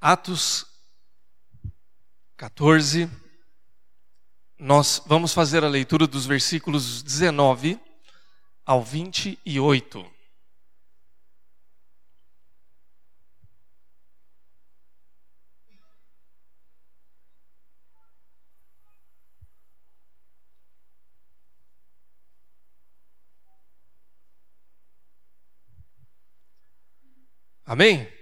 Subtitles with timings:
[0.00, 0.64] Atos
[2.34, 3.06] 14,
[4.58, 7.78] nós vamos fazer a leitura dos versículos 19
[8.64, 10.10] ao 28.
[27.66, 28.19] Amém?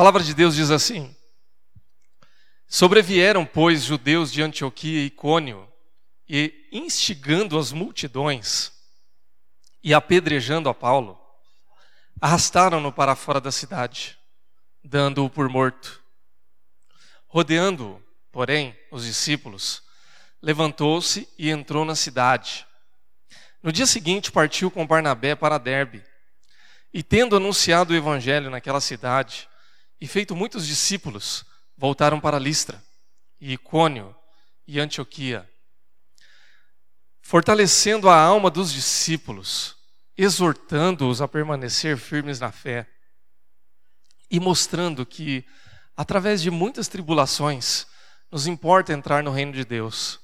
[0.00, 1.14] Palavra de Deus diz assim:
[2.66, 5.70] Sobrevieram, pois, judeus de Antioquia e Icônio,
[6.26, 8.72] e instigando as multidões
[9.84, 11.20] e apedrejando a Paulo,
[12.18, 14.18] arrastaram-no para fora da cidade,
[14.82, 16.02] dando-o por morto.
[17.26, 19.82] Rodeando-o, porém, os discípulos,
[20.40, 22.66] levantou-se e entrou na cidade.
[23.62, 26.02] No dia seguinte, partiu com Barnabé para Derbe,
[26.90, 29.49] e tendo anunciado o evangelho naquela cidade,
[30.00, 31.44] e feito muitos discípulos,
[31.76, 32.82] voltaram para Listra,
[33.40, 34.14] e Icônio
[34.66, 35.48] e Antioquia,
[37.22, 39.76] fortalecendo a alma dos discípulos,
[40.16, 42.86] exortando-os a permanecer firmes na fé
[44.30, 45.44] e mostrando que,
[45.96, 47.86] através de muitas tribulações,
[48.30, 50.20] nos importa entrar no reino de Deus.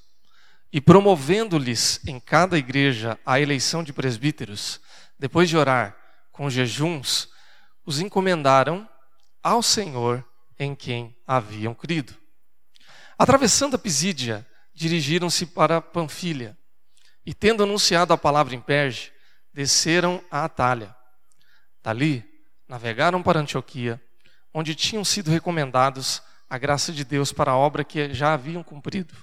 [0.71, 4.79] E promovendo-lhes em cada igreja a eleição de presbíteros,
[5.17, 5.97] depois de orar
[6.31, 7.29] com jejuns,
[7.85, 8.87] os encomendaram
[9.43, 10.25] ao Senhor
[10.59, 12.15] em quem haviam crido.
[13.17, 16.57] Atravessando a Pisídia, dirigiram-se para Panfilha
[17.25, 19.11] e, tendo anunciado a palavra em Perge,
[19.53, 20.95] desceram a Atalha.
[21.83, 22.23] Dali,
[22.67, 24.01] navegaram para Antioquia,
[24.53, 29.15] onde tinham sido recomendados a graça de Deus para a obra que já haviam cumprido.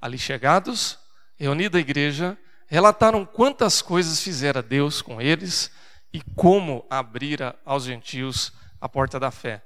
[0.00, 0.98] Ali chegados,
[1.36, 5.70] reunida a igreja, relataram quantas coisas fizera Deus com eles
[6.12, 9.64] e como abrira aos gentios a porta da fé.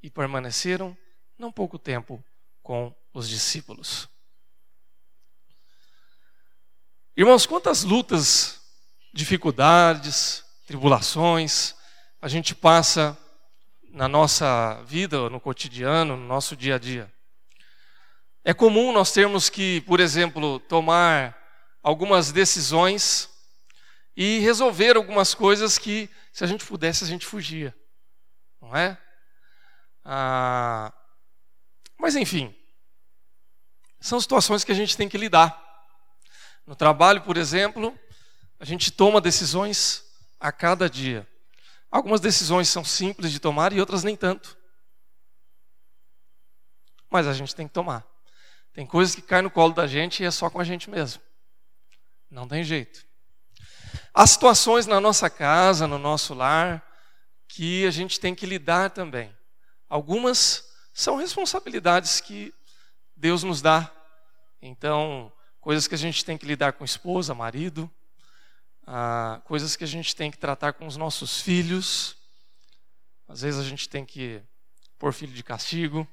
[0.00, 0.96] E permaneceram
[1.36, 2.24] não pouco tempo
[2.62, 4.08] com os discípulos.
[7.16, 8.60] Irmãos, quantas lutas,
[9.12, 11.74] dificuldades, tribulações
[12.22, 13.18] a gente passa
[13.90, 17.12] na nossa vida, no cotidiano, no nosso dia a dia.
[18.44, 21.36] É comum nós termos que, por exemplo, tomar
[21.82, 23.28] algumas decisões
[24.16, 27.74] e resolver algumas coisas que, se a gente pudesse, a gente fugia.
[28.66, 28.98] Não é?
[30.04, 30.92] Ah,
[31.96, 32.54] mas, enfim,
[34.00, 35.62] são situações que a gente tem que lidar.
[36.66, 37.96] No trabalho, por exemplo,
[38.58, 40.02] a gente toma decisões
[40.40, 41.26] a cada dia.
[41.90, 44.58] Algumas decisões são simples de tomar e outras nem tanto.
[47.08, 48.04] Mas a gente tem que tomar.
[48.72, 51.22] Tem coisas que caem no colo da gente e é só com a gente mesmo.
[52.28, 53.06] Não tem jeito.
[54.12, 56.85] Há situações na nossa casa, no nosso lar,
[57.56, 59.34] que a gente tem que lidar também.
[59.88, 60.62] Algumas
[60.92, 62.52] são responsabilidades que
[63.16, 63.90] Deus nos dá.
[64.60, 67.90] Então, coisas que a gente tem que lidar com esposa, marido,
[68.86, 72.18] ah, coisas que a gente tem que tratar com os nossos filhos.
[73.26, 74.42] Às vezes a gente tem que
[74.98, 76.06] pôr filho de castigo.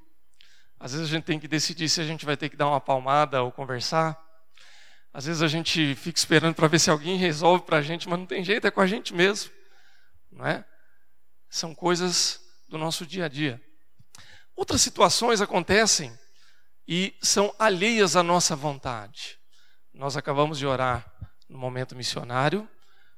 [0.80, 2.80] Às vezes a gente tem que decidir se a gente vai ter que dar uma
[2.80, 4.18] palmada ou conversar.
[5.12, 8.18] Às vezes a gente fica esperando para ver se alguém resolve para a gente, mas
[8.18, 9.52] não tem jeito, é com a gente mesmo.
[10.32, 10.64] Não é?
[11.54, 13.62] São coisas do nosso dia a dia.
[14.56, 16.18] Outras situações acontecem
[16.88, 19.40] e são alheias à nossa vontade.
[19.94, 21.06] Nós acabamos de orar
[21.48, 22.68] no momento missionário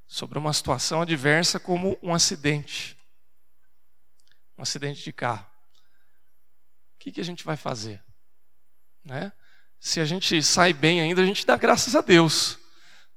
[0.07, 2.97] sobre uma situação adversa como um acidente.
[4.57, 5.55] Um acidente de carro
[7.05, 8.03] que, que a gente vai fazer?
[9.03, 9.31] Né?
[9.79, 12.57] Se a gente sai bem ainda, a gente dá graças a Deus.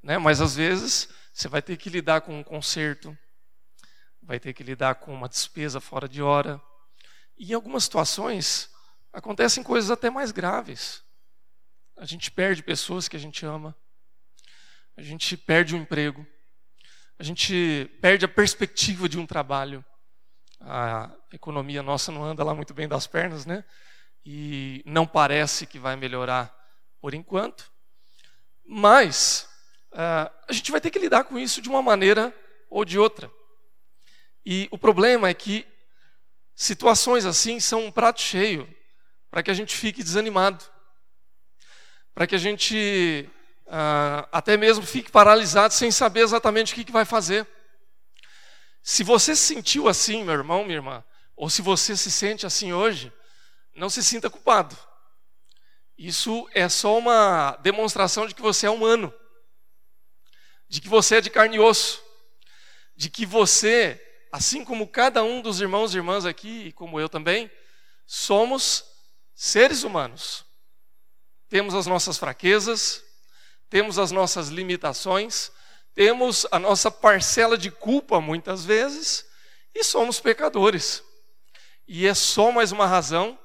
[0.02, 0.18] Né?
[0.18, 3.16] Mas às vezes você vai ter que lidar com um conserto,
[4.28, 6.62] vai ter que lidar com uma despesa fora de hora.
[7.36, 8.70] E em algumas situações
[9.12, 11.02] acontecem coisas até mais graves.
[11.96, 13.74] A gente perde pessoas que a gente ama,
[14.96, 16.24] a gente perde um emprego,
[17.18, 19.84] a gente perde a perspectiva de um trabalho
[20.60, 23.64] a economia nossa não anda lá muito bem das pernas, né?
[24.24, 26.54] E não parece que vai melhorar
[27.00, 27.70] por enquanto.
[28.66, 29.48] Mas
[29.92, 32.34] uh, a gente vai ter que lidar com isso de uma maneira
[32.68, 33.30] ou de outra.
[34.50, 35.66] E o problema é que
[36.54, 38.66] situações assim são um prato cheio
[39.30, 40.64] para que a gente fique desanimado,
[42.14, 43.28] para que a gente
[43.66, 47.46] uh, até mesmo fique paralisado sem saber exatamente o que, que vai fazer.
[48.82, 51.04] Se você se sentiu assim, meu irmão, minha irmã,
[51.36, 53.12] ou se você se sente assim hoje,
[53.74, 54.74] não se sinta culpado.
[55.98, 59.12] Isso é só uma demonstração de que você é humano,
[60.70, 62.02] de que você é de carne e osso,
[62.96, 67.08] de que você, assim como cada um dos irmãos e irmãs aqui, e como eu
[67.08, 67.50] também,
[68.06, 68.84] somos
[69.34, 70.44] seres humanos.
[71.48, 73.02] Temos as nossas fraquezas,
[73.70, 75.50] temos as nossas limitações,
[75.94, 79.26] temos a nossa parcela de culpa muitas vezes
[79.74, 81.02] e somos pecadores.
[81.86, 83.38] E é só mais uma razão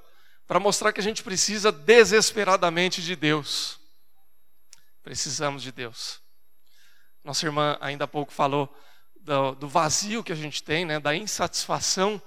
[0.45, 3.79] para mostrar que a gente precisa desesperadamente de Deus.
[5.01, 6.21] Precisamos de Deus.
[7.23, 8.73] Nossa irmã ainda há pouco falou
[9.23, 12.21] do, do vazio que a gente tem, né, da insatisfação,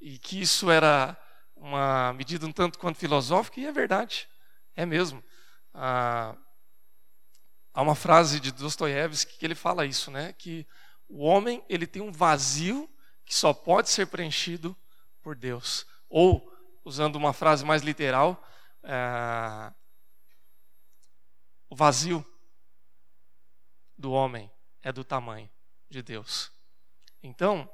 [0.00, 1.16] e que isso era
[1.54, 4.26] uma medida um tanto quanto filosófica, e é verdade,
[4.74, 5.22] é mesmo.
[5.74, 6.34] Ah,
[7.74, 10.66] há uma frase de Dostoiévski que ele fala isso, né, que
[11.06, 12.88] o homem ele tem um vazio
[13.24, 14.76] que só pode ser preenchido
[15.22, 15.86] por Deus.
[16.08, 16.50] Ou,
[16.84, 18.42] usando uma frase mais literal,
[18.82, 19.72] é,
[21.68, 22.24] o vazio
[23.96, 24.50] do homem
[24.82, 25.48] é do tamanho
[25.90, 26.50] de Deus.
[27.22, 27.68] Então,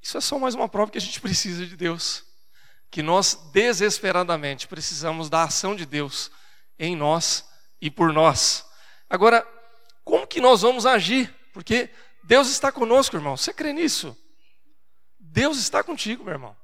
[0.00, 2.24] isso é só mais uma prova que a gente precisa de Deus.
[2.90, 6.30] Que nós desesperadamente precisamos da ação de Deus
[6.78, 7.44] em nós
[7.80, 8.64] e por nós.
[9.08, 9.46] Agora,
[10.02, 11.32] como que nós vamos agir?
[11.52, 11.90] Porque
[12.24, 13.36] Deus está conosco, irmão.
[13.36, 14.16] Você crê nisso?
[15.18, 16.56] Deus está contigo, meu irmão.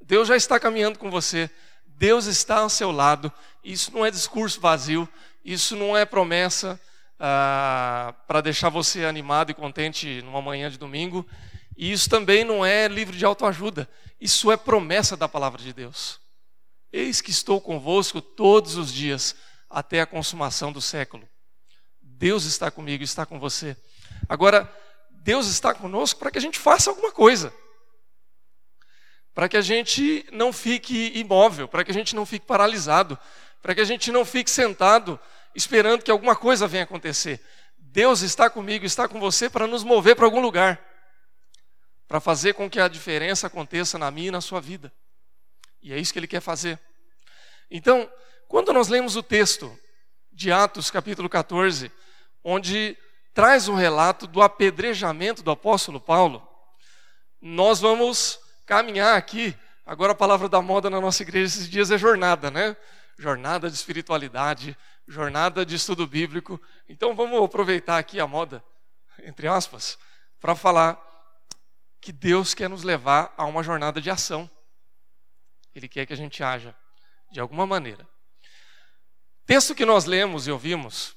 [0.00, 1.50] Deus já está caminhando com você.
[1.86, 3.32] Deus está ao seu lado.
[3.62, 5.08] Isso não é discurso vazio.
[5.44, 6.80] Isso não é promessa
[7.20, 11.26] ah, para deixar você animado e contente numa manhã de domingo.
[11.76, 13.88] E isso também não é livro de autoajuda.
[14.20, 16.18] Isso é promessa da palavra de Deus.
[16.92, 19.36] Eis que estou convosco todos os dias
[19.68, 21.28] até a consumação do século.
[22.00, 23.76] Deus está comigo, está com você.
[24.28, 24.68] Agora,
[25.10, 27.52] Deus está conosco para que a gente faça alguma coisa
[29.34, 33.18] para que a gente não fique imóvel, para que a gente não fique paralisado,
[33.62, 35.18] para que a gente não fique sentado
[35.54, 37.40] esperando que alguma coisa venha acontecer.
[37.76, 40.80] Deus está comigo, está com você para nos mover para algum lugar,
[42.06, 44.92] para fazer com que a diferença aconteça na minha e na sua vida.
[45.82, 46.78] E é isso que Ele quer fazer.
[47.70, 48.10] Então,
[48.48, 49.76] quando nós lemos o texto
[50.32, 51.90] de Atos, capítulo 14,
[52.42, 52.96] onde
[53.32, 56.46] traz um relato do apedrejamento do apóstolo Paulo,
[57.40, 59.56] nós vamos caminhar aqui.
[59.86, 62.76] Agora a palavra da moda na nossa igreja esses dias é jornada, né?
[63.18, 64.76] Jornada de espiritualidade,
[65.06, 66.60] jornada de estudo bíblico.
[66.88, 68.64] Então vamos aproveitar aqui a moda,
[69.22, 69.98] entre aspas,
[70.40, 70.98] para falar
[72.00, 74.50] que Deus quer nos levar a uma jornada de ação.
[75.74, 76.74] Ele quer que a gente haja
[77.30, 78.08] de alguma maneira.
[79.46, 81.14] Texto que nós lemos e ouvimos,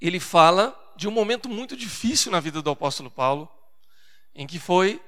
[0.00, 3.48] ele fala de um momento muito difícil na vida do apóstolo Paulo,
[4.34, 5.00] em que foi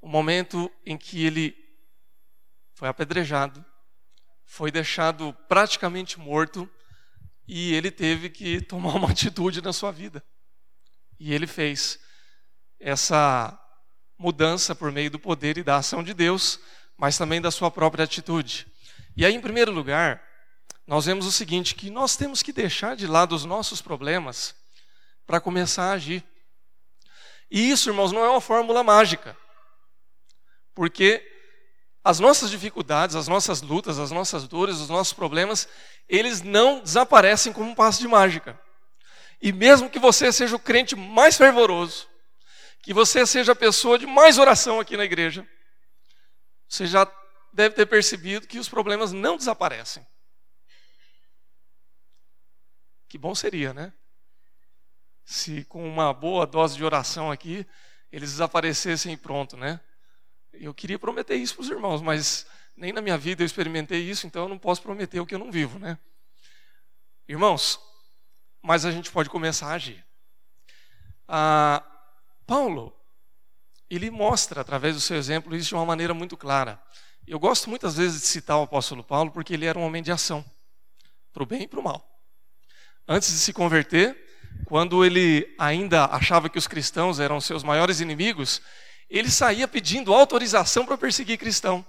[0.00, 1.54] o momento em que ele
[2.74, 3.64] foi apedrejado,
[4.44, 6.68] foi deixado praticamente morto
[7.52, 10.24] e ele teve que tomar uma atitude na sua vida.
[11.18, 11.98] E ele fez
[12.78, 13.58] essa
[14.16, 16.60] mudança por meio do poder e da ação de Deus,
[16.96, 18.68] mas também da sua própria atitude.
[19.16, 20.22] E aí, em primeiro lugar,
[20.86, 24.54] nós vemos o seguinte: que nós temos que deixar de lado os nossos problemas
[25.26, 26.24] para começar a agir.
[27.50, 29.36] E isso, irmãos, não é uma fórmula mágica.
[30.72, 31.20] Porque
[32.02, 35.68] as nossas dificuldades, as nossas lutas, as nossas dores, os nossos problemas,
[36.08, 38.58] eles não desaparecem como um passo de mágica.
[39.40, 42.08] E mesmo que você seja o crente mais fervoroso,
[42.82, 45.46] que você seja a pessoa de mais oração aqui na igreja,
[46.68, 47.10] você já
[47.52, 50.06] deve ter percebido que os problemas não desaparecem.
[53.08, 53.92] Que bom seria, né?
[55.24, 57.66] Se com uma boa dose de oração aqui,
[58.10, 59.80] eles desaparecessem e pronto, né?
[60.52, 64.26] Eu queria prometer isso para os irmãos, mas nem na minha vida eu experimentei isso,
[64.26, 65.98] então eu não posso prometer o que eu não vivo, né?
[67.28, 67.78] Irmãos,
[68.62, 70.04] mas a gente pode começar a agir.
[71.28, 71.84] Ah,
[72.46, 72.92] Paulo,
[73.88, 76.80] ele mostra através do seu exemplo isso de uma maneira muito clara.
[77.26, 80.10] Eu gosto muitas vezes de citar o apóstolo Paulo porque ele era um homem de
[80.10, 80.44] ação,
[81.32, 82.04] para o bem e para o mal.
[83.06, 84.16] Antes de se converter,
[84.64, 88.60] quando ele ainda achava que os cristãos eram seus maiores inimigos,
[89.10, 91.84] ele saía pedindo autorização para perseguir cristão.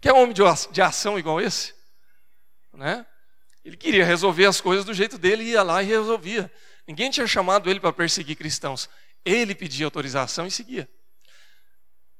[0.00, 0.34] Quer um homem
[0.72, 1.72] de ação igual esse?
[2.72, 3.06] Né?
[3.64, 6.52] Ele queria resolver as coisas do jeito dele, ia lá e resolvia.
[6.86, 8.90] Ninguém tinha chamado ele para perseguir cristãos.
[9.24, 10.88] Ele pedia autorização e seguia.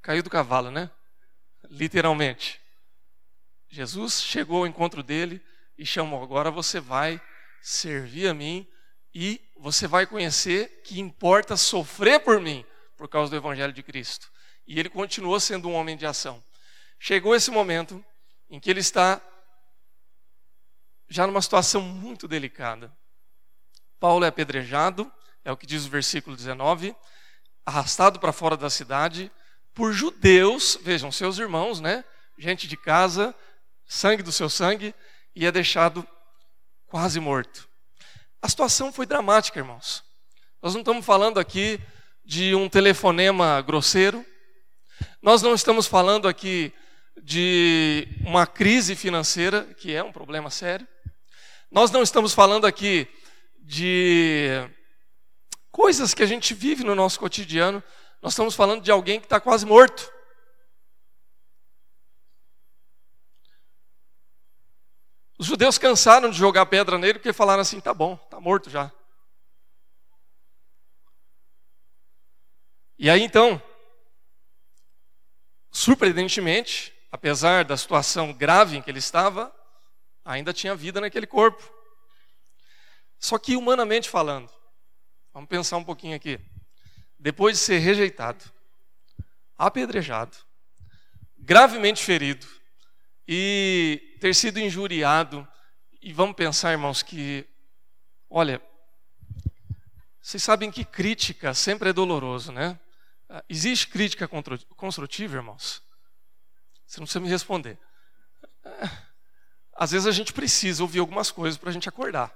[0.01, 0.91] Caiu do cavalo, né?
[1.69, 2.61] Literalmente.
[3.69, 5.43] Jesus chegou ao encontro dele
[5.77, 7.21] e chamou: agora você vai
[7.61, 8.67] servir a mim
[9.13, 12.65] e você vai conhecer que importa sofrer por mim
[12.97, 14.33] por causa do Evangelho de Cristo.
[14.67, 16.43] E ele continuou sendo um homem de ação.
[16.99, 18.05] Chegou esse momento
[18.49, 19.21] em que ele está
[21.09, 22.93] já numa situação muito delicada.
[24.01, 25.11] Paulo é apedrejado,
[25.45, 26.95] é o que diz o versículo 19,
[27.65, 29.31] arrastado para fora da cidade
[29.75, 32.05] por judeus, vejam, seus irmãos, né?
[32.39, 33.35] Gente de casa,
[33.85, 34.95] sangue do seu sangue,
[35.35, 36.07] e é deixado
[36.87, 37.69] quase morto.
[38.41, 40.05] A situação foi dramática, irmãos.
[40.63, 41.81] Nós não estamos falando aqui
[42.25, 44.25] de um telefonema grosseiro,
[45.25, 46.71] nós não estamos falando aqui
[47.17, 50.87] de uma crise financeira, que é um problema sério,
[51.71, 53.09] nós não estamos falando aqui
[53.57, 54.51] de
[55.73, 57.83] coisas que a gente vive no nosso cotidiano,
[58.21, 60.13] nós estamos falando de alguém que está quase morto.
[65.39, 68.93] Os judeus cansaram de jogar pedra nele porque falaram assim: tá bom, tá morto já.
[72.99, 73.61] E aí então,
[75.75, 79.53] surpreendentemente, apesar da situação grave em que ele estava,
[80.25, 81.69] ainda tinha vida naquele corpo.
[83.19, 84.49] Só que humanamente falando,
[85.33, 86.39] vamos pensar um pouquinho aqui.
[87.19, 88.45] Depois de ser rejeitado,
[89.59, 90.37] apedrejado,
[91.37, 92.47] gravemente ferido
[93.27, 95.47] e ter sido injuriado,
[96.01, 97.45] e vamos pensar, irmãos, que,
[98.31, 98.63] olha,
[100.21, 102.79] vocês sabem que crítica sempre é doloroso, né?
[103.49, 104.29] Existe crítica
[104.77, 105.83] construtiva, irmãos?
[106.87, 107.79] Você não precisa me responder.
[109.75, 112.33] Às vezes a gente precisa ouvir algumas coisas para a gente acordar.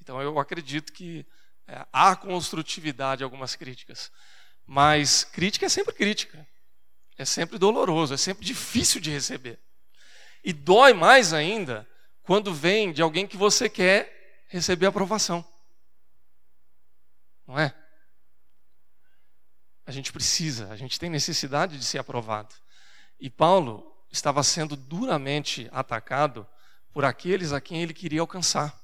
[0.00, 1.26] Então eu acredito que
[1.66, 4.12] é, há construtividade em algumas críticas.
[4.66, 6.46] Mas crítica é sempre crítica.
[7.16, 9.58] É sempre doloroso, é sempre difícil de receber.
[10.42, 11.88] E dói mais ainda
[12.22, 15.44] quando vem de alguém que você quer receber aprovação.
[17.46, 17.74] Não é?
[19.86, 22.54] A gente precisa, a gente tem necessidade de ser aprovado.
[23.20, 26.46] E Paulo estava sendo duramente atacado
[26.92, 28.78] por aqueles a quem ele queria alcançar.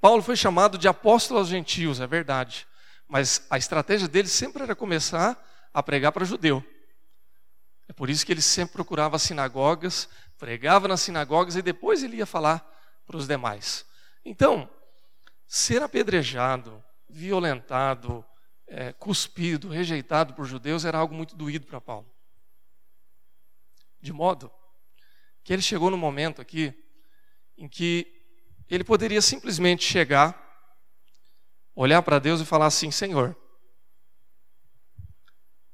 [0.00, 2.66] Paulo foi chamado de apóstolo aos gentios, é verdade,
[3.06, 5.38] mas a estratégia dele sempre era começar
[5.74, 6.64] a pregar para judeu.
[7.88, 10.08] É por isso que ele sempre procurava sinagogas,
[10.38, 12.64] pregava nas sinagogas e depois ele ia falar
[13.04, 13.84] para os demais.
[14.24, 14.70] Então,
[15.46, 18.24] ser apedrejado, violentado,
[18.70, 22.08] é, cuspido, rejeitado por judeus era algo muito doído para Paulo.
[24.00, 24.50] De modo
[25.42, 26.72] que ele chegou no momento aqui
[27.58, 28.06] em que
[28.68, 30.38] ele poderia simplesmente chegar,
[31.74, 33.36] olhar para Deus e falar assim: Senhor,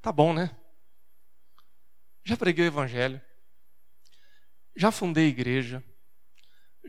[0.00, 0.56] tá bom, né?
[2.24, 3.20] Já preguei o Evangelho,
[4.74, 5.84] já fundei igreja,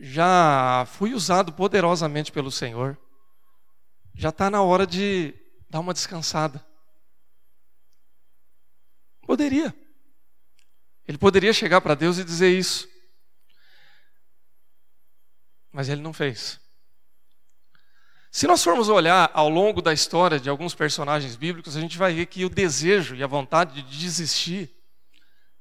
[0.00, 2.98] já fui usado poderosamente pelo Senhor,
[4.14, 5.34] já está na hora de
[5.68, 6.64] dar uma descansada.
[9.22, 9.74] Poderia.
[11.06, 12.88] Ele poderia chegar para Deus e dizer isso.
[15.72, 16.60] Mas ele não fez.
[18.30, 22.14] Se nós formos olhar ao longo da história de alguns personagens bíblicos, a gente vai
[22.14, 24.70] ver que o desejo e a vontade de desistir,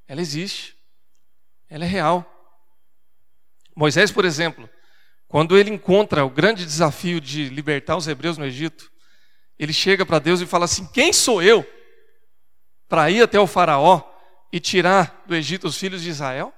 [0.08, 0.78] ela existe.
[1.70, 2.26] Ela é real.
[3.76, 4.70] Moisés, por exemplo,
[5.28, 8.92] quando ele encontra o grande desafio de libertar os hebreus no Egito,
[9.58, 11.66] ele chega para Deus e fala assim: Quem sou eu
[12.88, 14.02] para ir até o Faraó
[14.52, 16.54] e tirar do Egito os filhos de Israel?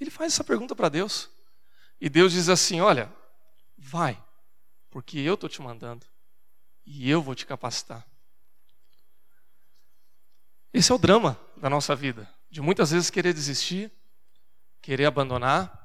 [0.00, 1.30] Ele faz essa pergunta para Deus.
[2.00, 3.12] E Deus diz assim: Olha,
[3.78, 4.22] vai,
[4.90, 6.04] porque eu estou te mandando
[6.84, 8.06] e eu vou te capacitar.
[10.72, 13.92] Esse é o drama da nossa vida, de muitas vezes querer desistir,
[14.82, 15.83] querer abandonar.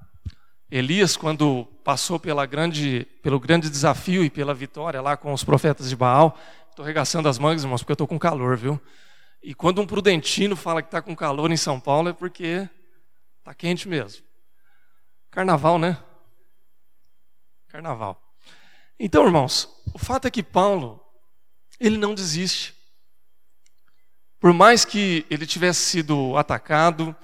[0.72, 5.96] Elias, quando passou grande, pelo grande desafio e pela vitória lá com os profetas de
[5.96, 6.38] Baal,
[6.70, 8.80] estou regaçando as mangas, irmãos, porque eu estou com calor, viu?
[9.42, 12.70] E quando um prudentino fala que está com calor em São Paulo é porque
[13.40, 14.24] está quente mesmo.
[15.32, 15.98] Carnaval, né?
[17.68, 18.22] Carnaval.
[19.00, 21.04] Então, irmãos, o fato é que Paulo,
[21.80, 22.76] ele não desiste.
[24.40, 27.16] Por mais que ele tivesse sido atacado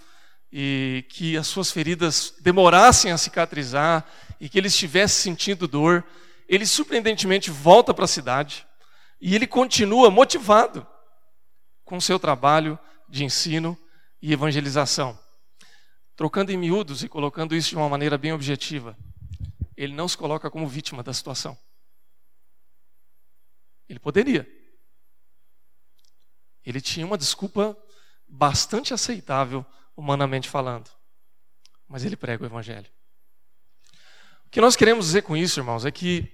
[0.57, 4.09] e que as suas feridas demorassem a cicatrizar
[4.39, 6.01] e que ele estivesse sentindo dor,
[6.47, 8.65] ele surpreendentemente volta para a cidade
[9.19, 10.87] e ele continua motivado
[11.83, 13.77] com seu trabalho de ensino
[14.21, 15.19] e evangelização.
[16.15, 18.97] Trocando em miúdos e colocando isso de uma maneira bem objetiva,
[19.75, 21.57] ele não se coloca como vítima da situação.
[23.89, 24.49] Ele poderia.
[26.65, 27.77] Ele tinha uma desculpa
[28.25, 30.89] bastante aceitável, humanamente falando.
[31.87, 32.91] Mas ele prega o Evangelho.
[34.45, 36.31] O que nós queremos dizer com isso, irmãos, é que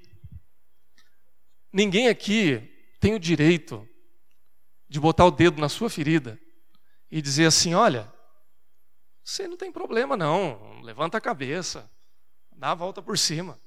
[1.71, 2.59] ninguém aqui
[2.99, 3.87] tem o direito
[4.87, 6.39] de botar o dedo na sua ferida
[7.09, 8.11] e dizer assim: olha,
[9.23, 11.89] você não tem problema não, levanta a cabeça,
[12.51, 13.59] dá a volta por cima.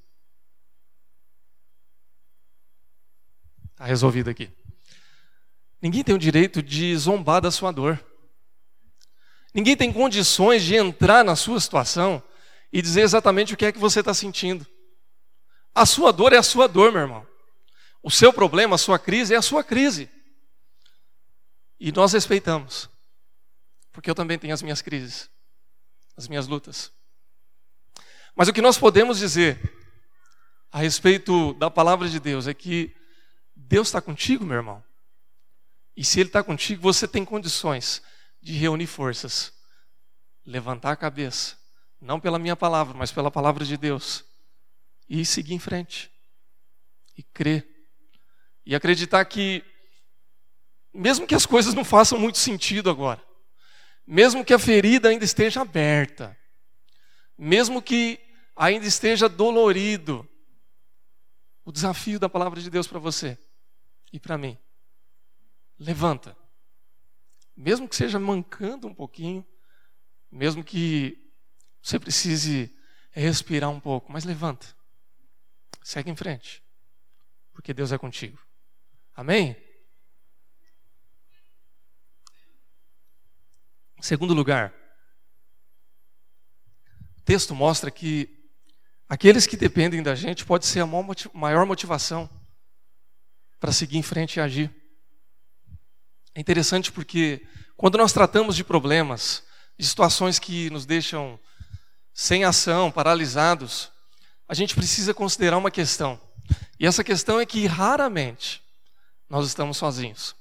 [3.72, 4.52] Está resolvido aqui.
[5.82, 8.02] Ninguém tem o direito de zombar da sua dor.
[9.54, 12.20] Ninguém tem condições de entrar na sua situação
[12.73, 14.66] e dizer exatamente o que é que você está sentindo.
[15.73, 17.26] A sua dor é a sua dor, meu irmão.
[18.02, 20.11] O seu problema, a sua crise é a sua crise.
[21.78, 22.90] E nós respeitamos.
[23.92, 25.30] Porque eu também tenho as minhas crises,
[26.16, 26.92] as minhas lutas.
[28.34, 29.73] Mas o que nós podemos dizer
[30.73, 32.92] a respeito da palavra de Deus é que
[33.54, 34.82] Deus está contigo, meu irmão.
[35.96, 38.02] E se Ele está contigo, você tem condições
[38.44, 39.54] de reunir forças,
[40.44, 41.56] levantar a cabeça,
[41.98, 44.22] não pela minha palavra, mas pela palavra de Deus,
[45.08, 46.12] e seguir em frente,
[47.16, 47.66] e crer,
[48.66, 49.64] e acreditar que,
[50.92, 53.22] mesmo que as coisas não façam muito sentido agora,
[54.06, 56.38] mesmo que a ferida ainda esteja aberta,
[57.38, 58.20] mesmo que
[58.54, 60.28] ainda esteja dolorido,
[61.64, 63.38] o desafio da palavra de Deus para você
[64.12, 64.58] e para mim.
[65.78, 66.43] Levanta.
[67.56, 69.46] Mesmo que seja mancando um pouquinho,
[70.30, 71.32] mesmo que
[71.80, 72.75] você precise
[73.11, 74.66] respirar um pouco, mas levanta.
[75.82, 76.62] Segue em frente.
[77.52, 78.42] Porque Deus é contigo.
[79.14, 79.56] Amém?
[84.00, 84.75] Segundo lugar,
[87.16, 88.50] o texto mostra que
[89.08, 90.87] aqueles que dependem da gente pode ser a
[91.32, 92.28] maior motivação
[93.58, 94.83] para seguir em frente e agir.
[96.34, 99.44] É interessante porque quando nós tratamos de problemas,
[99.78, 101.38] de situações que nos deixam
[102.12, 103.90] sem ação, paralisados,
[104.48, 106.20] a gente precisa considerar uma questão.
[106.78, 108.62] E essa questão é que raramente
[109.28, 110.34] nós estamos sozinhos.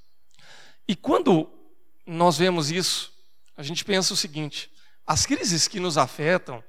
[0.88, 1.50] E quando
[2.05, 3.13] nós vemos isso,
[3.55, 4.71] a gente pensa o seguinte:
[5.05, 6.63] as crises que nos afetam,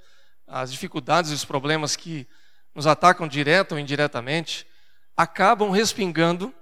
[0.46, 2.28] as dificuldades e os problemas que
[2.74, 4.66] nos atacam direto ou indiretamente,
[5.16, 6.54] acabam respingando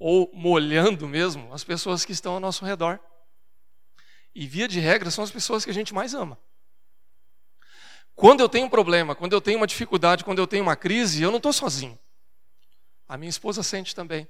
[0.00, 2.98] ou molhando mesmo as pessoas que estão ao nosso redor.
[4.34, 6.38] E via de regra são as pessoas que a gente mais ama.
[8.14, 11.22] Quando eu tenho um problema, quando eu tenho uma dificuldade, quando eu tenho uma crise,
[11.22, 11.98] eu não estou sozinho.
[13.06, 14.26] A minha esposa sente também.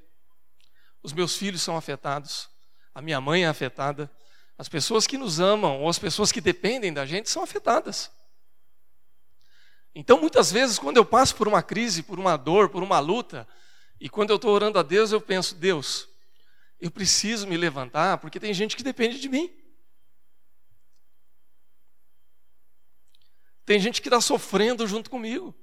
[1.02, 2.50] Os meus filhos são afetados.
[2.92, 4.10] A minha mãe é afetada.
[4.58, 8.10] As pessoas que nos amam ou as pessoas que dependem da gente são afetadas.
[9.94, 13.46] Então, muitas vezes, quando eu passo por uma crise, por uma dor, por uma luta,
[14.00, 16.08] e quando eu estou orando a Deus, eu penso: Deus,
[16.80, 19.54] eu preciso me levantar, porque tem gente que depende de mim.
[23.66, 25.54] Tem gente que está sofrendo junto comigo.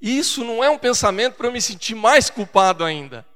[0.00, 3.26] E isso não é um pensamento para eu me sentir mais culpado ainda.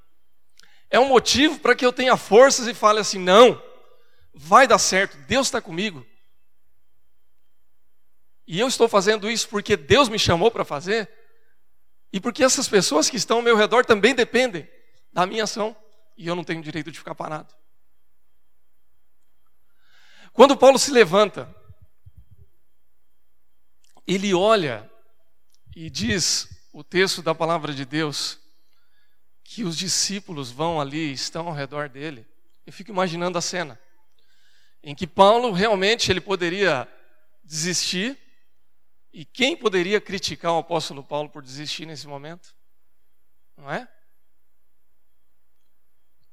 [0.88, 3.60] É um motivo para que eu tenha forças e fale assim: não,
[4.32, 6.06] vai dar certo, Deus está comigo.
[8.46, 11.10] E eu estou fazendo isso porque Deus me chamou para fazer,
[12.14, 14.70] e porque essas pessoas que estão ao meu redor também dependem
[15.12, 15.76] da minha ação,
[16.16, 17.52] e eu não tenho direito de ficar parado.
[20.32, 21.52] Quando Paulo se levanta,
[24.06, 24.88] ele olha
[25.74, 28.38] e diz o texto da palavra de Deus
[29.42, 32.24] que os discípulos vão ali, estão ao redor dele.
[32.64, 33.76] Eu fico imaginando a cena
[34.84, 36.86] em que Paulo realmente ele poderia
[37.42, 38.16] desistir
[39.16, 42.52] e quem poderia criticar o apóstolo Paulo por desistir nesse momento?
[43.56, 43.88] Não é?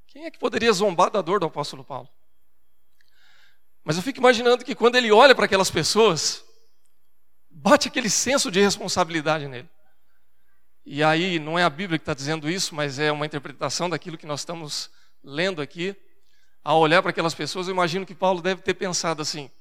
[0.08, 2.10] Quem é que poderia zombar da dor do apóstolo Paulo?
[3.84, 6.44] Mas eu fico imaginando que quando ele olha para aquelas pessoas,
[7.52, 9.70] bate aquele senso de responsabilidade nele.
[10.84, 14.18] E aí, não é a Bíblia que está dizendo isso, mas é uma interpretação daquilo
[14.18, 14.90] que nós estamos
[15.24, 15.96] lendo aqui.
[16.64, 19.52] Ao olhar para aquelas pessoas, eu imagino que Paulo deve ter pensado assim: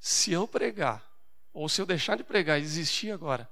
[0.00, 1.11] se eu pregar
[1.52, 3.48] ou se eu deixar de pregar e desistir agora,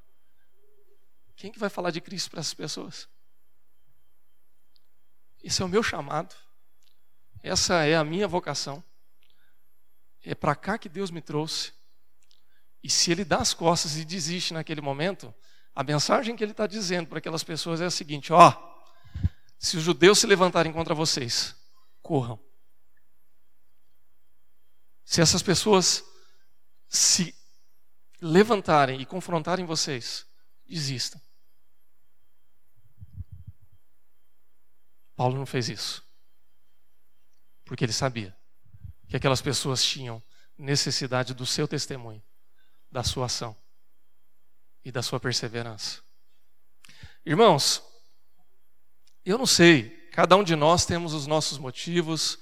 [1.36, 3.08] quem que vai falar de Cristo para essas pessoas?
[5.42, 6.34] Esse é o meu chamado.
[7.42, 8.84] Essa é a minha vocação.
[10.22, 11.72] É para cá que Deus me trouxe.
[12.82, 15.34] E se ele dá as costas e desiste naquele momento,
[15.74, 18.52] a mensagem que ele está dizendo para aquelas pessoas é a seguinte: ó,
[19.58, 21.54] se os judeus se levantarem contra vocês,
[22.02, 22.38] corram.
[25.04, 26.04] Se essas pessoas
[26.88, 27.34] se
[28.20, 30.26] levantarem e confrontarem vocês,
[30.66, 31.20] desistam.
[35.16, 36.02] Paulo não fez isso.
[37.64, 38.36] Porque ele sabia
[39.08, 40.22] que aquelas pessoas tinham
[40.56, 42.22] necessidade do seu testemunho,
[42.90, 43.56] da sua ação
[44.84, 46.00] e da sua perseverança.
[47.24, 47.82] Irmãos,
[49.24, 52.38] eu não sei, cada um de nós temos os nossos motivos,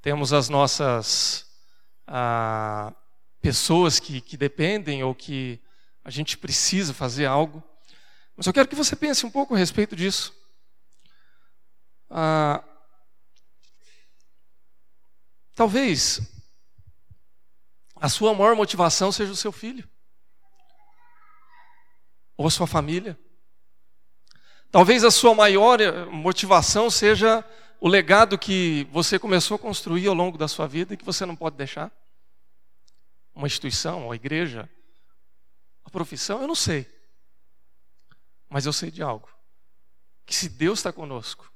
[0.00, 1.46] temos as nossas
[2.06, 2.94] ah,
[3.44, 5.60] pessoas que, que dependem ou que
[6.02, 7.62] a gente precisa fazer algo.
[8.34, 10.34] Mas eu quero que você pense um pouco a respeito disso.
[12.08, 12.64] Ah,
[15.54, 16.22] talvez
[17.96, 19.86] a sua maior motivação seja o seu filho,
[22.38, 23.18] ou a sua família.
[24.70, 27.44] Talvez a sua maior eh, motivação seja
[27.78, 31.26] o legado que você começou a construir ao longo da sua vida e que você
[31.26, 31.92] não pode deixar.
[33.34, 34.70] Uma instituição, uma igreja,
[35.84, 36.88] a profissão, eu não sei.
[38.48, 39.28] Mas eu sei de algo.
[40.24, 41.52] Que se Deus está conosco,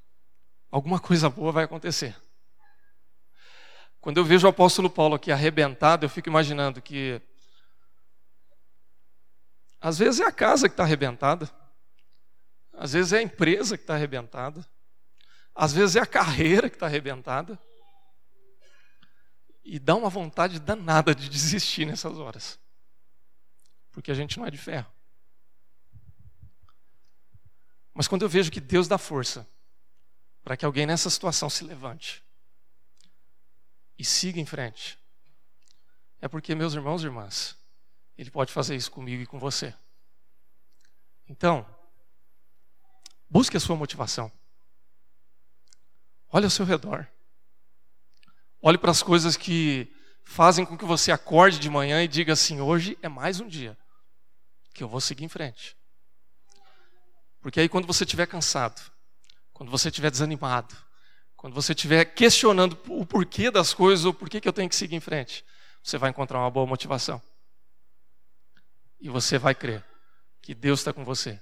[0.70, 2.16] alguma coisa boa vai acontecer.
[4.00, 7.20] Quando eu vejo o apóstolo Paulo aqui arrebentado, eu fico imaginando que
[9.80, 11.50] às vezes é a casa que está arrebentada,
[12.72, 14.66] às vezes é a empresa que está arrebentada,
[15.54, 17.58] às vezes é a carreira que está arrebentada,
[19.70, 22.58] e dá uma vontade danada de desistir nessas horas,
[23.92, 24.90] porque a gente não é de ferro.
[27.92, 29.46] Mas quando eu vejo que Deus dá força
[30.42, 32.24] para que alguém nessa situação se levante
[33.98, 34.98] e siga em frente,
[36.18, 37.54] é porque, meus irmãos e irmãs,
[38.16, 39.74] Ele pode fazer isso comigo e com você.
[41.28, 41.66] Então,
[43.28, 44.32] busque a sua motivação.
[46.30, 47.06] Olhe ao seu redor.
[48.60, 49.92] Olhe para as coisas que
[50.24, 53.78] fazem com que você acorde de manhã e diga assim: hoje é mais um dia
[54.74, 55.76] que eu vou seguir em frente.
[57.40, 58.80] Porque aí, quando você estiver cansado,
[59.52, 60.76] quando você estiver desanimado,
[61.36, 64.96] quando você estiver questionando o porquê das coisas, ou por que eu tenho que seguir
[64.96, 65.44] em frente,
[65.82, 67.22] você vai encontrar uma boa motivação.
[69.00, 69.84] E você vai crer
[70.42, 71.40] que Deus está com você.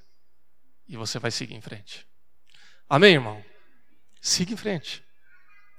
[0.87, 2.07] E você vai seguir em frente.
[2.89, 3.45] Amém, irmão?
[4.21, 5.03] Siga em frente.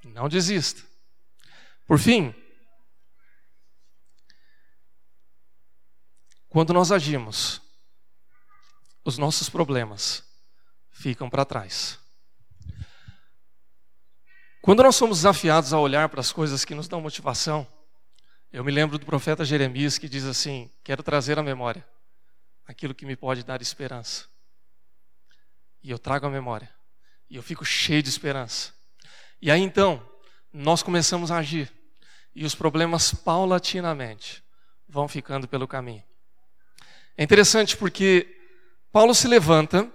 [0.04, 0.87] Não desista.
[1.88, 2.36] Por fim,
[6.50, 7.62] quando nós agimos
[9.06, 10.21] os nossos problemas
[10.91, 11.97] ficam para trás.
[14.62, 17.65] Quando nós somos desafiados a olhar para as coisas que nos dão motivação,
[18.52, 21.88] eu me lembro do profeta Jeremias que diz assim: Quero trazer à memória
[22.65, 24.26] aquilo que me pode dar esperança.
[25.82, 26.69] E eu trago a memória,
[27.30, 28.73] e eu fico cheio de esperança.
[29.41, 30.06] E aí então,
[30.52, 31.71] nós começamos a agir,
[32.38, 34.43] e os problemas paulatinamente
[34.88, 36.04] vão ficando pelo caminho.
[37.17, 38.28] É interessante porque
[38.91, 39.91] Paulo se levanta,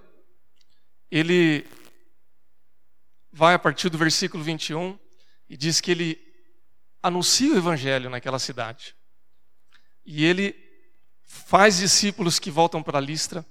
[1.09, 1.65] ele
[3.33, 4.99] vai a partir do versículo 21
[5.49, 6.21] e diz que ele
[7.01, 8.97] anuncia o evangelho naquela cidade.
[10.05, 10.53] E ele
[11.23, 13.47] faz discípulos que voltam para Listra,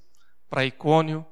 [0.50, 1.26] para Icônio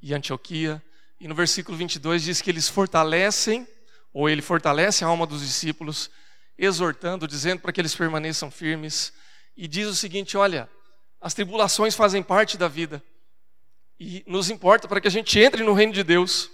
[0.00, 0.82] e Antioquia.
[1.20, 3.68] E no versículo 22 diz que eles fortalecem,
[4.14, 6.10] ou ele fortalece a alma dos discípulos,
[6.58, 9.12] exortando, dizendo para que eles permaneçam firmes.
[9.56, 10.68] E diz o seguinte: olha,
[11.20, 13.02] as tribulações fazem parte da vida
[13.98, 16.50] e nos importa para que a gente entre no reino de Deus.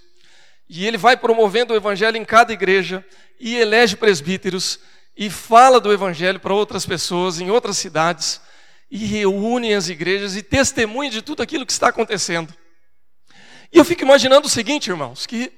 [0.69, 3.05] E ele vai promovendo o evangelho em cada igreja
[3.41, 4.79] e elege presbíteros
[5.17, 8.41] e fala do evangelho para outras pessoas em outras cidades
[8.91, 12.55] e reúne as igrejas e testemunha de tudo aquilo que está acontecendo.
[13.73, 15.53] E eu fico imaginando o seguinte, irmãos, que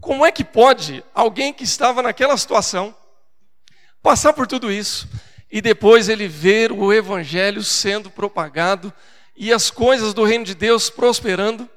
[0.00, 2.96] como é que pode alguém que estava naquela situação
[4.02, 5.08] passar por tudo isso
[5.50, 8.92] e depois ele ver o evangelho sendo propagado
[9.36, 11.68] e as coisas do reino de Deus prosperando,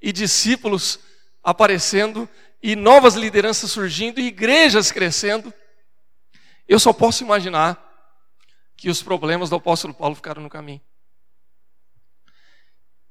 [0.00, 1.00] e discípulos
[1.42, 2.28] aparecendo,
[2.62, 5.52] e novas lideranças surgindo, e igrejas crescendo.
[6.68, 7.82] Eu só posso imaginar
[8.76, 10.82] que os problemas do apóstolo Paulo ficaram no caminho.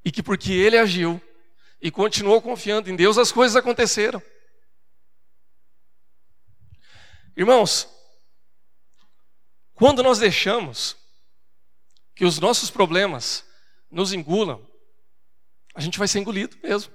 [0.04, 1.20] E que porque ele agiu
[1.82, 4.22] e continuou confiando em Deus, as coisas aconteceram.
[7.36, 7.88] Irmãos,
[9.78, 10.96] quando nós deixamos
[12.12, 13.44] que os nossos problemas
[13.88, 14.60] nos engulam,
[15.72, 16.92] a gente vai ser engolido mesmo.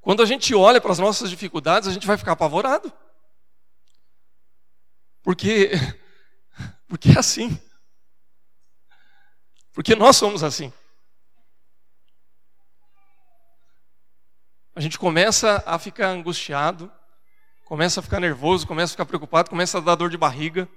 [0.00, 2.92] Quando a gente olha para as nossas dificuldades, a gente vai ficar apavorado.
[5.20, 5.72] Porque,
[6.86, 7.60] porque é assim.
[9.72, 10.72] Porque nós somos assim.
[14.76, 16.88] A gente começa a ficar angustiado,
[17.64, 20.68] começa a ficar nervoso, começa a ficar preocupado, começa a dar dor de barriga.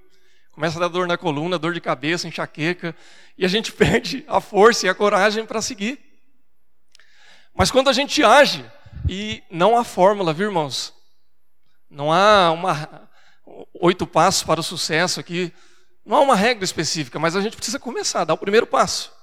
[0.59, 2.93] Começa a dar dor na coluna, dor de cabeça, enxaqueca,
[3.37, 5.97] e a gente perde a força e a coragem para seguir.
[7.55, 8.69] Mas quando a gente age,
[9.07, 10.93] e não há fórmula, viu, irmãos?
[11.89, 13.09] Não há uma
[13.75, 15.53] oito passos para o sucesso aqui.
[16.05, 19.13] Não há uma regra específica, mas a gente precisa começar, dar o primeiro passo.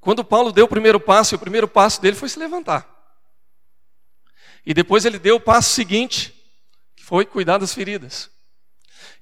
[0.00, 2.88] Quando Paulo deu o primeiro passo, o primeiro passo dele foi se levantar.
[4.64, 6.32] E depois ele deu o passo seguinte,
[6.94, 8.30] que foi cuidar das feridas.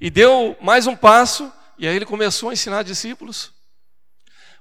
[0.01, 3.53] E deu mais um passo, e aí ele começou a ensinar discípulos.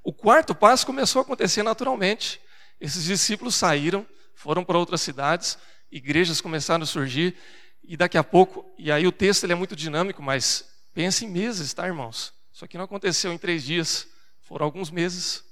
[0.04, 2.40] O quarto passo começou a acontecer naturalmente.
[2.80, 5.58] Esses discípulos saíram, foram para outras cidades,
[5.92, 7.36] igrejas começaram a surgir,
[7.84, 11.30] e daqui a pouco, e aí o texto ele é muito dinâmico, mas pensa em
[11.30, 12.34] meses, tá, irmãos?
[12.54, 14.08] Isso aqui não aconteceu em três dias,
[14.42, 15.44] foram alguns meses.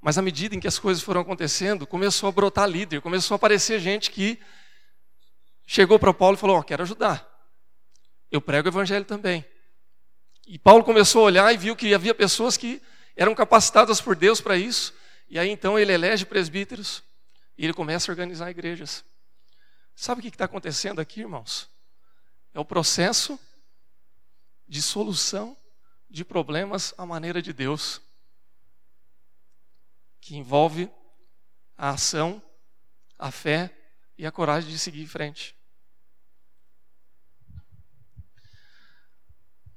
[0.00, 3.36] Mas à medida em que as coisas foram acontecendo, começou a brotar líder, começou a
[3.36, 4.40] aparecer gente que
[5.66, 7.29] chegou para Paulo e falou: oh, quero ajudar.
[8.30, 9.44] Eu prego o evangelho também.
[10.46, 12.82] E Paulo começou a olhar e viu que havia pessoas que
[13.16, 14.94] eram capacitadas por Deus para isso.
[15.28, 17.02] E aí então ele elege presbíteros
[17.56, 19.04] e ele começa a organizar igrejas.
[19.94, 21.68] Sabe o que está acontecendo aqui, irmãos?
[22.54, 23.38] É o processo
[24.66, 25.56] de solução
[26.08, 28.00] de problemas à maneira de Deus,
[30.20, 30.90] que envolve
[31.76, 32.42] a ação,
[33.18, 33.76] a fé
[34.18, 35.54] e a coragem de seguir em frente.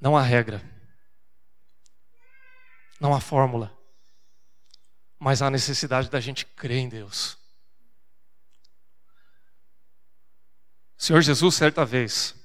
[0.04, 0.62] Não há regra,
[3.00, 3.74] não há fórmula,
[5.18, 7.38] mas há necessidade da gente crer em Deus.
[10.98, 12.36] O Senhor Jesus, certa vez,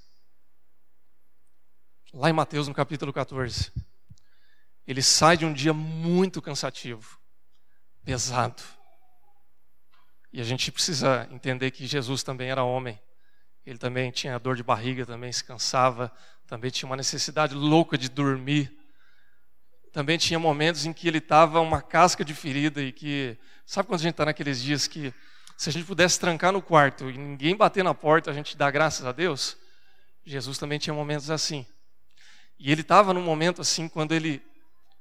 [2.15, 3.73] lá em Mateus, no capítulo 14,
[4.87, 7.19] ele sai de um dia muito cansativo,
[8.05, 8.63] pesado.
[10.33, 13.03] E a gente precisa entender que Jesus também era homem.
[13.67, 16.17] Ele também tinha dor de barriga, também se cansava,
[16.49, 18.75] também tinha uma necessidade louca de dormir.
[19.93, 24.01] Também tinha momentos em que ele estava uma casca de ferida e que, sabe quando
[24.01, 25.13] a gente está naqueles dias que
[25.59, 28.71] se a gente pudesse trancar no quarto e ninguém bater na porta, a gente dá
[28.71, 29.59] graças a Deus?
[30.25, 31.67] Jesus também tinha momentos assim.
[32.59, 34.43] E ele estava num momento assim, quando ele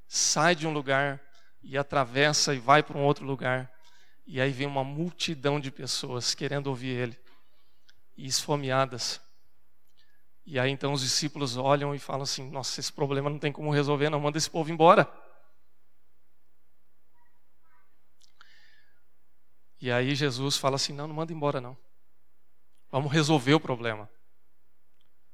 [0.05, 1.21] sai de um lugar
[1.63, 3.71] e atravessa e vai para um outro lugar.
[4.25, 7.19] E aí vem uma multidão de pessoas querendo ouvir ele
[8.17, 9.21] e esfomeadas.
[10.49, 13.69] E aí então os discípulos olham e falam assim: Nossa, esse problema não tem como
[13.69, 15.05] resolver, não, manda esse povo embora.
[19.81, 21.77] E aí Jesus fala assim: Não, não manda embora, não.
[22.89, 24.09] Vamos resolver o problema.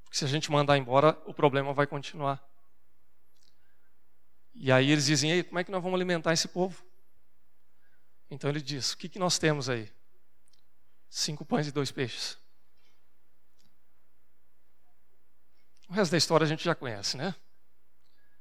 [0.04, 2.43] Porque se a gente mandar embora, o problema vai continuar.
[4.56, 6.84] E aí eles dizem: Ei, como é que nós vamos alimentar esse povo?
[8.32, 9.93] Então ele diz: O que, que nós temos aí?
[11.08, 12.41] Cinco pães e dois peixes.
[15.93, 17.36] O resto da história a gente já conhece, né?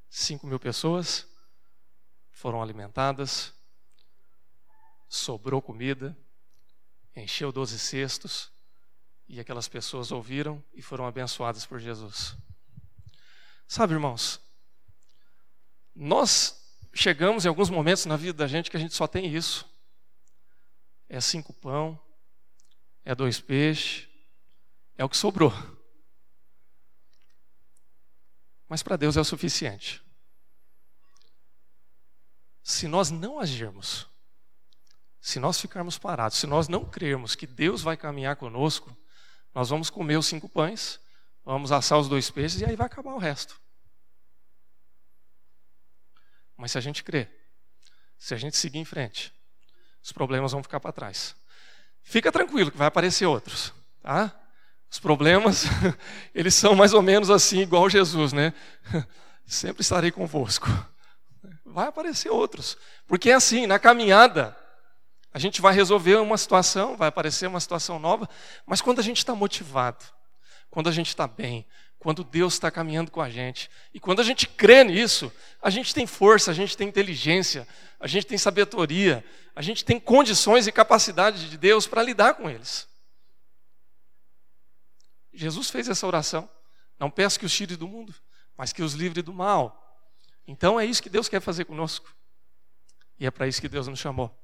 [0.09, 1.29] Cinco mil pessoas
[2.31, 3.53] foram alimentadas,
[5.07, 6.17] sobrou comida,
[7.15, 8.51] encheu doze cestos,
[9.29, 12.35] e aquelas pessoas ouviram e foram abençoadas por Jesus.
[13.69, 14.41] Sabe, irmãos,
[15.95, 16.59] nós
[16.95, 19.71] chegamos em alguns momentos na vida da gente que a gente só tem isso.
[21.07, 22.01] É cinco pão,
[23.05, 24.09] é dois peixes,
[24.97, 25.53] é o que sobrou.
[28.73, 30.03] Mas para Deus é o suficiente.
[32.63, 34.09] Se nós não agirmos,
[35.21, 38.97] se nós ficarmos parados, se nós não crermos que Deus vai caminhar conosco,
[39.55, 40.99] nós vamos comer os cinco pães,
[41.45, 43.61] vamos assar os dois peixes e aí vai acabar o resto.
[46.57, 47.31] Mas se a gente crer,
[48.19, 49.35] se a gente seguir em frente,
[50.03, 51.37] os problemas vão ficar para trás.
[52.03, 54.42] Fica tranquilo que vai aparecer outros, tá?
[54.93, 55.65] Os problemas,
[56.35, 58.53] eles são mais ou menos assim, igual Jesus, né?
[59.47, 60.69] Sempre estarei convosco.
[61.65, 62.77] Vai aparecer outros.
[63.07, 64.55] Porque é assim, na caminhada,
[65.33, 68.29] a gente vai resolver uma situação, vai aparecer uma situação nova,
[68.67, 70.05] mas quando a gente está motivado,
[70.71, 71.67] quando a gente está bem,
[71.99, 75.95] quando Deus está caminhando com a gente, e quando a gente crê nisso, a gente
[75.95, 77.67] tem força, a gente tem inteligência,
[77.99, 79.25] a gente tem sabedoria,
[79.57, 82.92] a gente tem condições e capacidade de Deus para lidar com eles.
[85.33, 86.49] Jesus fez essa oração.
[86.99, 88.15] Não peço que os tire do mundo,
[88.57, 90.01] mas que os livre do mal.
[90.47, 92.15] Então é isso que Deus quer fazer conosco.
[93.19, 94.37] E é para isso que Deus nos chamou.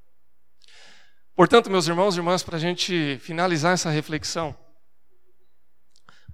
[1.34, 4.56] Portanto, meus irmãos e irmãs, para a gente finalizar essa reflexão,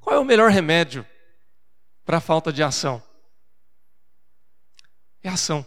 [0.01, 1.07] qual é o melhor remédio
[2.05, 3.03] para a falta de ação?
[5.23, 5.67] É ação.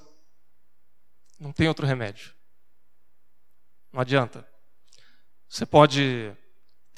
[1.40, 2.34] Não tem outro remédio.
[3.92, 4.48] Não adianta.
[5.48, 6.32] Você pode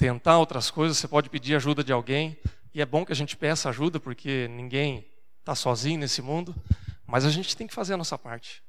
[0.00, 2.34] tentar outras coisas, você pode pedir ajuda de alguém,
[2.72, 5.06] e é bom que a gente peça ajuda, porque ninguém
[5.40, 6.56] está sozinho nesse mundo,
[7.06, 8.62] mas a gente tem que fazer a nossa parte.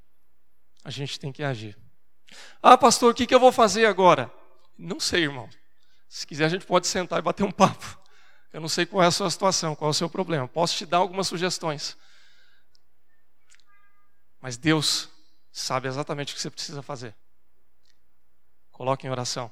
[0.83, 1.77] A gente tem que agir.
[2.61, 4.29] Ah, pastor, o que, que eu vou fazer agora?
[4.77, 5.49] Não sei, irmão.
[6.09, 7.97] Se quiser, a gente pode sentar e bater um papo.
[8.51, 10.49] Eu não sei qual é a sua situação, qual é o seu problema.
[10.49, 11.95] Posso te dar algumas sugestões.
[14.41, 15.07] Mas Deus
[15.49, 17.15] sabe exatamente o que você precisa fazer.
[18.69, 19.49] Coloque em oração.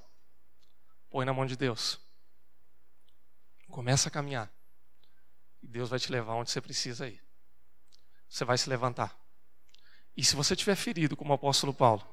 [1.09, 1.99] Põe na mão de Deus.
[3.69, 4.49] Começa a caminhar.
[5.61, 7.21] E Deus vai te levar onde você precisa ir.
[8.29, 9.15] Você vai se levantar.
[10.15, 12.05] E se você tiver ferido, como o apóstolo Paulo,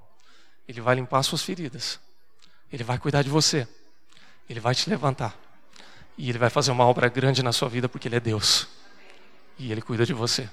[0.66, 2.00] ele vai limpar suas feridas.
[2.72, 3.68] Ele vai cuidar de você.
[4.48, 5.38] Ele vai te levantar.
[6.16, 8.66] E ele vai fazer uma obra grande na sua vida porque ele é Deus.
[9.58, 10.48] E ele cuida de você.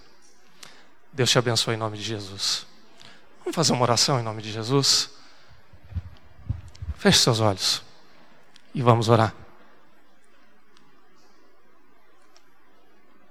[1.11, 2.65] Deus te abençoe em nome de Jesus.
[3.39, 5.09] Vamos fazer uma oração em nome de Jesus?
[6.97, 7.92] Feche seus olhos
[8.73, 9.42] e vamos orar.